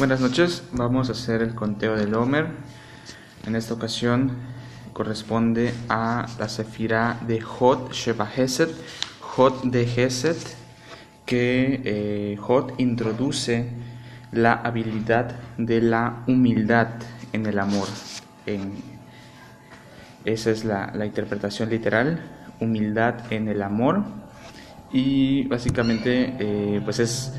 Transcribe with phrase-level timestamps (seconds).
[0.00, 2.46] Buenas noches, vamos a hacer el conteo del Homer.
[3.46, 4.30] En esta ocasión
[4.94, 8.70] corresponde a la sefira de Hot Sheba Hesed,
[9.20, 10.38] Hot de Hesed,
[11.26, 12.38] que eh,
[12.78, 13.68] introduce
[14.32, 16.88] la habilidad de la humildad
[17.34, 17.86] en el amor.
[20.24, 22.22] Esa es la, la interpretación literal,
[22.58, 24.02] humildad en el amor.
[24.94, 27.34] Y básicamente eh, pues es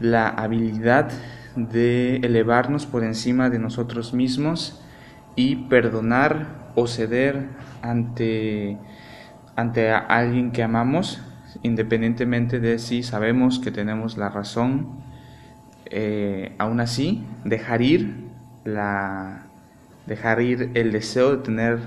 [0.00, 1.12] la habilidad
[1.56, 4.82] de elevarnos por encima de nosotros mismos
[5.36, 7.48] y perdonar o ceder
[7.82, 8.78] ante,
[9.56, 11.22] ante a alguien que amamos,
[11.62, 15.02] independientemente de si sabemos que tenemos la razón,
[15.86, 18.28] eh, aún así, dejar ir,
[18.64, 19.42] la,
[20.06, 21.78] dejar ir el deseo de tener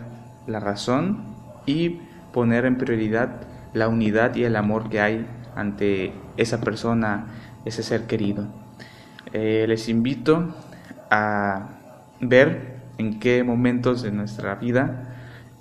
[0.47, 1.23] la razón
[1.65, 2.01] y
[2.31, 3.41] poner en prioridad
[3.73, 7.27] la unidad y el amor que hay ante esa persona,
[7.65, 8.64] ese ser querido.
[9.38, 10.55] Eh, les invito
[11.12, 11.67] a
[12.21, 15.13] ver en qué momentos de nuestra vida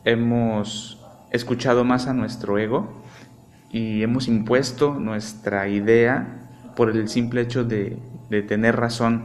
[0.04, 3.02] hemos escuchado más a nuestro ego
[3.72, 6.24] y hemos impuesto nuestra idea
[6.76, 7.98] por el simple hecho de,
[8.46, 9.24] tener razón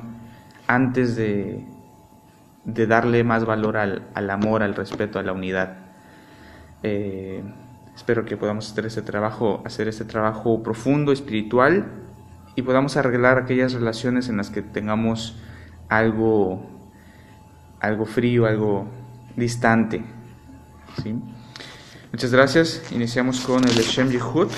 [0.66, 1.64] antes de,
[2.66, 5.78] darle más valor al, al, amor, al respeto, a la unidad.
[6.82, 7.44] Eh,
[7.95, 12.09] espero que podamos hacer este trabajo, hacer este trabajo profundo, espiritual,
[12.60, 15.38] y podamos arreglar aquellas relaciones en las que tengamos
[15.88, 16.70] algo,
[17.80, 18.86] algo frío, algo
[19.38, 20.04] distante.
[21.02, 21.16] ¿sí?
[22.12, 22.92] Muchas gracias.
[22.92, 24.50] Iniciamos con el Shem Yehud.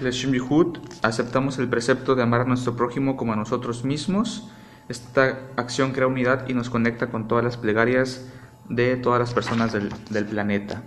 [0.00, 4.48] El Shem Yehud, aceptamos el precepto de amar a nuestro prójimo como a nosotros mismos.
[4.88, 8.26] Esta acción crea unidad y nos conecta con todas las plegarias
[8.70, 10.82] de todas las personas del, del planeta.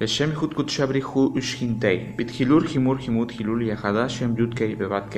[0.00, 5.16] לשם ייחוד קודשא בריחו ושכינתי, בתחילול חימור חימוד חילול יחדה שם י"ק בבת ק,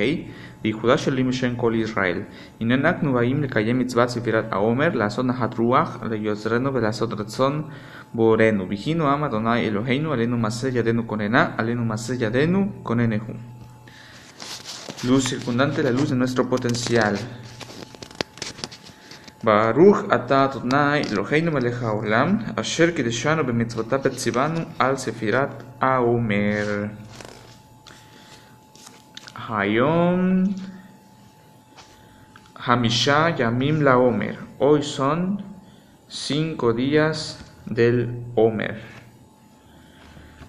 [0.61, 2.21] בייחודה של לימוד שם כל ישראל.
[2.61, 7.63] הננו אנחנו באים לקיים מצוות ספירת העומר, לעשות נחת רוח ליוצרנו ולעשות רצון
[8.13, 8.69] בורנו.
[8.69, 13.33] ויהינו עם אדוני אלוהינו, עלינו מעשה ידינו כוננה, עלינו מעשה ידינו כוננהו.
[15.03, 17.15] Luz circundante, la luz de nuestro potencial.
[19.42, 26.90] Baruch atah Adonai Eloheinu melech haolam asher kideshanu b'mitzvotav etzivanu al sefirat haomer.
[29.32, 30.52] Hayom
[32.60, 34.36] Hamisha Yamim la Omer.
[34.58, 35.42] Hoy son
[36.06, 38.78] cinco días del Omer.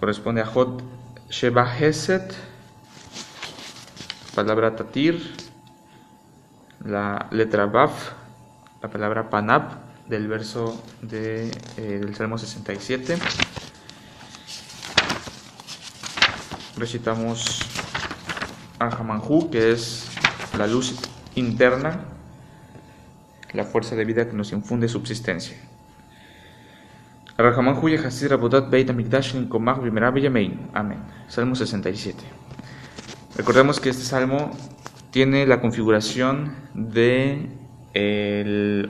[0.02, 0.84] Corresponde a Jot
[1.30, 2.36] Sheba Heset,
[4.36, 5.22] palabra Tatir,
[6.84, 8.21] la letra Baf,
[8.82, 13.18] la palabra Panab del verso de, eh, del Salmo 67.
[16.78, 17.60] Recitamos
[18.80, 20.10] a Hamanhu, que es
[20.58, 21.00] la luz
[21.36, 22.06] interna,
[23.54, 25.58] la fuerza de vida que nos infunde subsistencia.
[30.74, 31.00] Amén.
[31.28, 32.18] Salmo 67.
[33.38, 34.52] Recordemos que este salmo
[35.12, 37.61] tiene la configuración de
[37.94, 38.90] el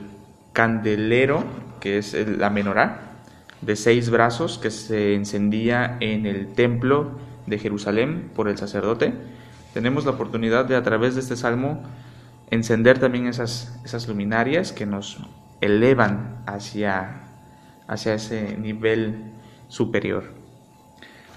[0.52, 1.44] candelero,
[1.80, 3.00] que es la menorá,
[3.60, 7.12] de seis brazos que se encendía en el templo
[7.46, 9.14] de Jerusalén por el sacerdote.
[9.72, 11.82] Tenemos la oportunidad de a través de este salmo
[12.50, 15.18] encender también esas, esas luminarias que nos
[15.60, 17.22] elevan hacia,
[17.86, 19.32] hacia ese nivel
[19.68, 20.41] superior.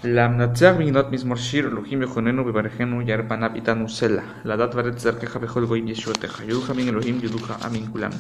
[0.05, 4.23] למנצח מגינות מזמור שיר, אלוהים יכוננו וברכנו יאר פניו איתנו סלע.
[4.45, 6.41] לדעת וארץ דרכך בכל גויים ישועתך.
[6.47, 8.11] יודוך אמין אלוהים יודוך אמין כולם.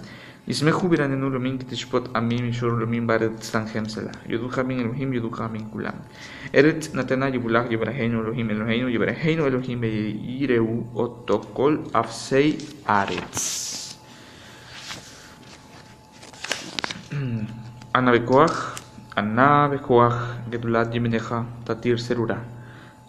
[0.48, 4.10] ישמחו ברננו אלוהים כי תשפוט עמים ישור אלוהים בארץ תנחם סלע.
[4.26, 5.92] יודוך אמין אלוהים יודוך אמין כולם.
[6.54, 12.56] ארץ נתנה יבולח יברהנו אלוהים אלוהינו יברהנו אלוהים ויראו אותו כל אפסי
[12.88, 13.66] ארץ.
[17.96, 18.80] אנא בכוח
[19.15, 22.43] Anna Bekoach Gedulat Yimeneja Tatir Serura.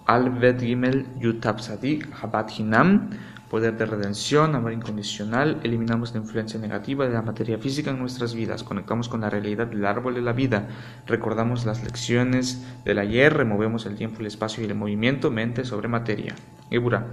[0.07, 3.11] Alvet Gimel Yutab Sadik Habat Hinam.
[3.51, 5.59] Poder de redención, amor incondicional.
[5.65, 8.63] Eliminamos la influencia negativa de la materia física en nuestras vidas.
[8.63, 10.69] Conectamos con la realidad del árbol de la vida.
[11.09, 13.35] Recordamos las lecciones del ayer.
[13.35, 15.33] Removemos el tiempo, el espacio y el movimiento.
[15.33, 16.37] Mente sobre materia.
[16.71, 17.07] Ebura.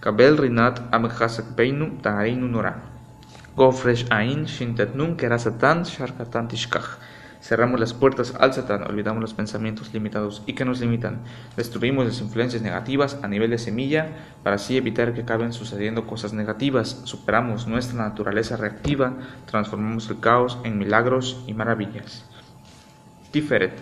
[0.00, 2.82] Kabel Rinat Amhasak Beinu Tahareinu Nora.
[3.54, 6.98] Gofresh Ain Shintet Nun Kerasatan Sharkatan Tishkach.
[7.40, 11.20] Cerramos las puertas al Satán, olvidamos los pensamientos limitados y que nos limitan.
[11.56, 14.08] Destruimos las influencias negativas a nivel de semilla
[14.42, 17.00] para así evitar que acaben sucediendo cosas negativas.
[17.04, 19.14] Superamos nuestra naturaleza reactiva,
[19.46, 22.26] transformamos el caos en milagros y maravillas.
[23.30, 23.72] Tiferet,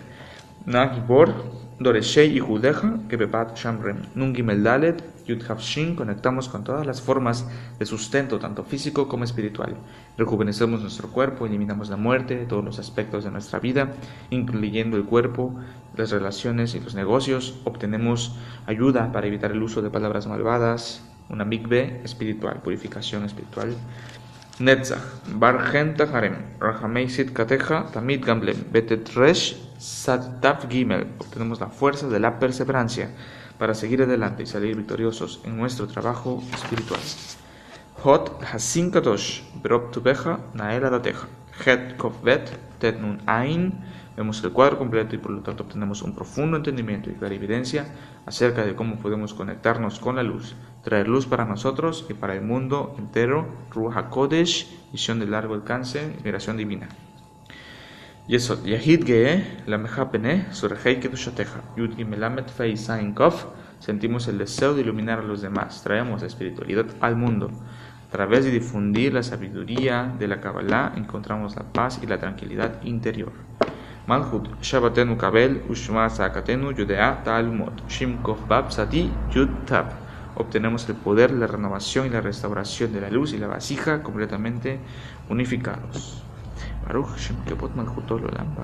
[0.64, 3.98] Nagibor, Doreshei y Judeja, que bebat shamrem.
[4.16, 7.46] Nungi meldalet, yud shin, conectamos con todas las formas
[7.78, 9.76] de sustento, tanto físico como espiritual.
[10.16, 13.92] Rejuvenecemos nuestro cuerpo, eliminamos la muerte todos los aspectos de nuestra vida,
[14.30, 15.54] incluyendo el cuerpo,
[15.96, 17.60] las relaciones y los negocios.
[17.62, 18.34] Obtenemos
[18.66, 23.72] ayuda para evitar el uso de palabras malvadas, una mikve espiritual, purificación espiritual.
[24.58, 24.98] Netzach,
[25.34, 29.08] Bar Harem, Rahameisit Kateja, Tamid Gamblem, Betet
[29.78, 31.06] Sattav Gimel.
[31.18, 33.10] Obtenemos la fuerza de la perseverancia
[33.58, 37.00] para seguir adelante y salir victoriosos en nuestro trabajo espiritual.
[38.02, 41.26] Hot Hasin Kadosh, Brop Tubeja, Naela Dateja,
[41.64, 43.72] Het Kovbet, Tet Nun Ain.
[44.16, 47.86] Vemos el cuadro completo y por lo tanto obtenemos un profundo entendimiento y clarividencia
[48.26, 52.42] acerca de cómo podemos conectarnos con la luz, traer luz para nosotros y para el
[52.42, 56.88] mundo entero, Ruach HaKodesh, visión de largo alcance, inspiración divina.
[58.28, 63.46] La Mejapene, Surhei Kedushateja, Yud Gimelamet Fei Sain Kof,
[63.78, 67.50] sentimos el deseo de iluminar a los demás, traemos espiritualidad al mundo.
[68.06, 72.82] A través de difundir la sabiduría de la Kabbalah encontramos la paz y la tranquilidad
[72.82, 73.32] interior.
[74.06, 79.86] Malhut, Shabbatenu Kabel, Ushma Sakatenu, Yudea Talmud, Shimkov Bab Sati, Yud Tab.
[80.34, 84.80] Obtenemos el poder, la renovación y la restauración de la luz y la vasija completamente
[85.30, 86.27] unificados.
[86.88, 88.56] Baruch Shem Kebot Malhutol Olam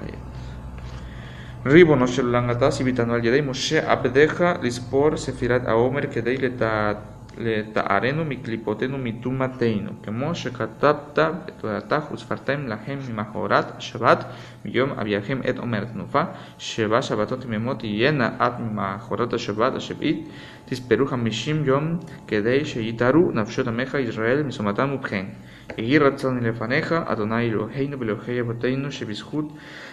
[1.65, 7.84] Ribono shel langatas invitando al Yedei Moshe Abdeja Lispor Sefirat Aomer Kedei Letat λέει τα
[7.88, 9.98] αρένου μικλιποτένου μητού ματέινου.
[10.00, 14.22] Και μόσε κατάπτα ε, το ατάχους σφαρτέμ λαχέμ μαχωράτ σεβάτ
[14.62, 20.26] μιόμ αβιαχέμ ετ ομέρ νουφά σεβά σαβατότη με μότι γένα ατ μαχωράτα σεβάτα σεβίτ
[20.66, 25.26] της περούχα μισήμ γιόμ και δέι σε γιταρού να φυσιώτα μέχα Ισραήλ μισοματά μου πχέν.
[25.75, 29.50] Εγείρατσαν ηλεφανέχα Αδονάη Λοχέινου Βελοχέι Αβοτέινου σε βισχούτ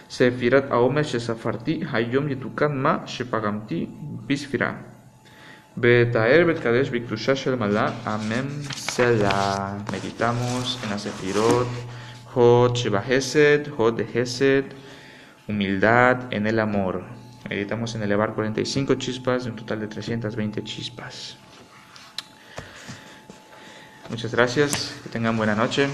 [0.07, 3.89] σε φυράτ αόμερ σε σαφαρτί χαγιόμ γετουκάν μα σε παγαμτί
[4.25, 5.00] μπισφυρά.
[5.75, 7.93] Betaer Betkadesh Biktushash el Malá.
[8.05, 8.63] Amén.
[8.75, 9.77] Selah.
[9.91, 11.67] Meditamos en la Sefirot.
[12.33, 13.69] Hot Sheba Hesed.
[13.77, 14.65] Hot de Hesed.
[15.47, 17.03] Humildad en el amor.
[17.49, 21.37] Meditamos en elevar 45 chispas de un total de 320 chispas.
[24.09, 24.99] Muchas gracias.
[25.03, 25.87] Que tengan buena noche.